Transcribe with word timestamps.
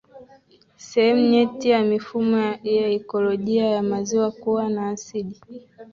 sehemu 0.87 1.21
nyeti 1.31 1.69
ya 1.73 1.81
mifumo 1.83 2.57
ya 2.63 2.89
ikolojia 2.89 3.65
ya 3.69 3.83
maziwa 3.83 4.31
kuwa 4.31 4.69
na 4.69 4.89
asidi 4.89 5.41